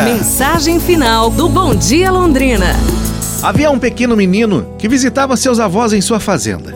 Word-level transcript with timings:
Mensagem 0.00 0.80
final 0.80 1.28
do 1.28 1.50
Bom 1.50 1.74
Dia 1.74 2.10
Londrina. 2.10 2.74
Havia 3.42 3.70
um 3.70 3.78
pequeno 3.78 4.16
menino 4.16 4.74
que 4.78 4.88
visitava 4.88 5.36
seus 5.36 5.60
avós 5.60 5.92
em 5.92 6.00
sua 6.00 6.18
fazenda. 6.18 6.74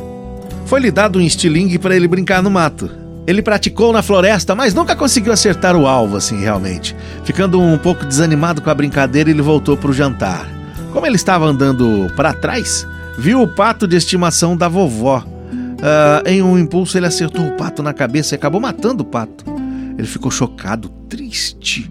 Foi-lhe 0.67 0.91
dado 0.91 1.19
um 1.19 1.23
estilingue 1.23 1.79
para 1.79 1.97
ele 1.97 2.07
brincar 2.07 2.43
no 2.43 2.51
mato. 2.51 2.91
Ele 3.27 3.41
praticou 3.41 3.91
na 3.91 4.03
floresta, 4.03 4.55
mas 4.55 4.75
nunca 4.75 4.95
conseguiu 4.95 5.33
acertar 5.33 5.75
o 5.75 5.87
alvo 5.87 6.19
assim 6.19 6.39
realmente. 6.39 6.95
Ficando 7.25 7.59
um 7.59 7.79
pouco 7.79 8.05
desanimado 8.05 8.61
com 8.61 8.69
a 8.69 8.75
brincadeira, 8.75 9.31
ele 9.31 9.41
voltou 9.41 9.79
para 9.79 9.91
o 9.91 9.95
jantar. 9.95 10.47
Como 10.93 11.07
ele 11.07 11.17
estava 11.17 11.47
andando 11.47 12.13
para 12.15 12.35
trás, 12.35 12.87
viu 13.17 13.41
o 13.41 13.49
pato 13.49 13.89
de 13.89 13.97
estimação 13.97 14.55
da 14.55 14.69
vovó. 14.69 15.25
Uh, 15.25 16.29
em 16.29 16.43
um 16.43 16.59
impulso, 16.59 16.99
ele 16.99 17.07
acertou 17.07 17.47
o 17.47 17.57
pato 17.57 17.83
na 17.83 17.95
cabeça 17.95 18.35
e 18.35 18.37
acabou 18.37 18.61
matando 18.61 19.03
o 19.03 19.07
pato. 19.07 19.45
Ele 19.97 20.07
ficou 20.07 20.31
chocado, 20.31 20.91
triste. 21.09 21.91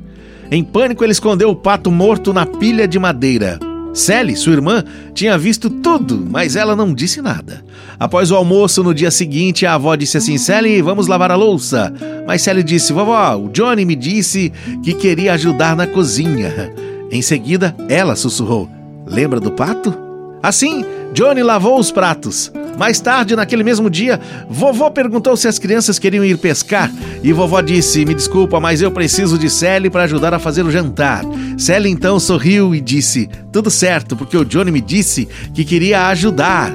Em 0.51 0.63
pânico, 0.63 1.03
ele 1.03 1.11
escondeu 1.11 1.49
o 1.49 1.55
pato 1.55 1.91
morto 1.91 2.33
na 2.33 2.45
pilha 2.45 2.87
de 2.87 2.99
madeira. 2.99 3.59
Sally, 3.93 4.35
sua 4.35 4.51
irmã, 4.51 4.83
tinha 5.13 5.37
visto 5.37 5.69
tudo, 5.69 6.27
mas 6.29 6.57
ela 6.57 6.75
não 6.75 6.93
disse 6.93 7.21
nada. 7.21 7.63
Após 7.97 8.29
o 8.29 8.35
almoço, 8.35 8.83
no 8.83 8.93
dia 8.93 9.09
seguinte, 9.09 9.65
a 9.65 9.75
avó 9.75 9.95
disse 9.95 10.17
assim: 10.17 10.37
Sally, 10.37 10.81
vamos 10.81 11.07
lavar 11.07 11.31
a 11.31 11.35
louça. 11.35 11.93
Mas 12.27 12.41
Sally 12.41 12.61
disse: 12.61 12.91
Vovó, 12.91 13.37
o 13.37 13.49
Johnny 13.49 13.85
me 13.85 13.95
disse 13.95 14.51
que 14.83 14.93
queria 14.93 15.33
ajudar 15.33 15.77
na 15.77 15.87
cozinha. 15.87 16.73
Em 17.09 17.21
seguida, 17.21 17.73
ela 17.87 18.17
sussurrou: 18.17 18.69
Lembra 19.07 19.39
do 19.39 19.51
pato? 19.51 19.97
Assim, 20.43 20.83
Johnny 21.13 21.41
lavou 21.41 21.79
os 21.79 21.89
pratos. 21.89 22.51
Mais 22.77 22.99
tarde, 22.99 23.35
naquele 23.35 23.63
mesmo 23.63 23.89
dia, 23.89 24.19
vovó 24.49 24.89
perguntou 24.89 25.35
se 25.37 25.47
as 25.47 25.57
crianças 25.57 25.97
queriam 25.97 26.23
ir 26.23 26.37
pescar 26.37 26.91
e 27.23 27.31
vovó 27.31 27.61
disse: 27.61 28.05
Me 28.05 28.13
desculpa, 28.13 28.59
mas 28.59 28.81
eu 28.81 28.91
preciso 28.91 29.37
de 29.37 29.49
Sally 29.49 29.89
para 29.89 30.03
ajudar 30.03 30.33
a 30.33 30.39
fazer 30.39 30.65
o 30.65 30.71
jantar. 30.71 31.23
Sally 31.57 31.89
então 31.89 32.19
sorriu 32.19 32.75
e 32.75 32.81
disse: 32.81 33.29
Tudo 33.51 33.69
certo, 33.69 34.15
porque 34.15 34.37
o 34.37 34.45
Johnny 34.45 34.71
me 34.71 34.81
disse 34.81 35.27
que 35.53 35.63
queria 35.63 36.07
ajudar. 36.07 36.71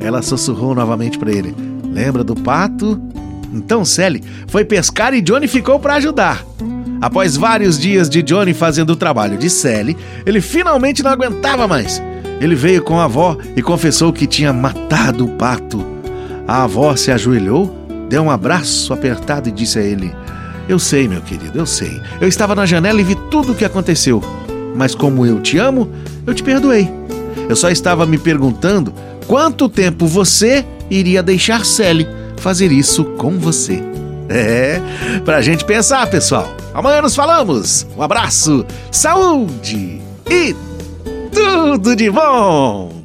Ela 0.00 0.22
sussurrou 0.22 0.74
novamente 0.74 1.18
para 1.18 1.32
ele: 1.32 1.54
Lembra 1.84 2.22
do 2.22 2.34
pato? 2.34 3.00
Então 3.52 3.84
Sally 3.84 4.22
foi 4.46 4.64
pescar 4.64 5.14
e 5.14 5.20
Johnny 5.20 5.48
ficou 5.48 5.80
para 5.80 5.94
ajudar. 5.94 6.44
Após 7.00 7.36
vários 7.36 7.78
dias 7.78 8.08
de 8.08 8.22
Johnny 8.22 8.52
fazendo 8.52 8.90
o 8.90 8.96
trabalho 8.96 9.38
de 9.38 9.48
Sally, 9.48 9.96
ele 10.26 10.40
finalmente 10.40 11.02
não 11.02 11.10
aguentava 11.10 11.66
mais 11.68 12.02
ele 12.40 12.54
veio 12.54 12.82
com 12.82 13.00
a 13.00 13.04
avó 13.04 13.36
e 13.56 13.62
confessou 13.62 14.12
que 14.12 14.26
tinha 14.26 14.52
matado 14.52 15.24
o 15.24 15.28
pato. 15.30 15.84
A 16.46 16.64
avó 16.64 16.94
se 16.96 17.10
ajoelhou, 17.10 17.76
deu 18.08 18.22
um 18.22 18.30
abraço 18.30 18.92
apertado 18.92 19.48
e 19.48 19.52
disse 19.52 19.78
a 19.78 19.82
ele: 19.82 20.14
Eu 20.68 20.78
sei, 20.78 21.08
meu 21.08 21.20
querido, 21.20 21.58
eu 21.58 21.66
sei. 21.66 22.00
Eu 22.20 22.28
estava 22.28 22.54
na 22.54 22.64
janela 22.64 23.00
e 23.00 23.04
vi 23.04 23.16
tudo 23.30 23.52
o 23.52 23.54
que 23.54 23.64
aconteceu. 23.64 24.22
Mas 24.74 24.94
como 24.94 25.26
eu 25.26 25.40
te 25.40 25.58
amo, 25.58 25.90
eu 26.26 26.32
te 26.32 26.42
perdoei. 26.42 26.88
Eu 27.48 27.56
só 27.56 27.70
estava 27.70 28.06
me 28.06 28.18
perguntando 28.18 28.94
quanto 29.26 29.68
tempo 29.68 30.06
você 30.06 30.64
iria 30.88 31.22
deixar 31.22 31.64
Sally 31.64 32.06
fazer 32.36 32.70
isso 32.70 33.04
com 33.04 33.32
você. 33.38 33.82
É, 34.28 34.80
pra 35.24 35.40
gente 35.40 35.64
pensar, 35.64 36.06
pessoal. 36.06 36.54
Amanhã 36.78 37.02
nos 37.02 37.16
falamos. 37.16 37.84
Um 37.96 38.02
abraço, 38.02 38.64
saúde 38.92 40.00
e 40.30 40.54
tudo 41.32 41.96
de 41.96 42.08
bom! 42.08 42.97